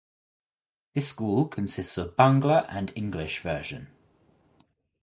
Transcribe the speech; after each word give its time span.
This 0.95 1.09
school 1.09 1.47
consists 1.47 1.95
of 1.99 2.15
Bangla 2.15 2.65
and 2.69 2.91
English 2.95 3.37
Version. 3.41 3.89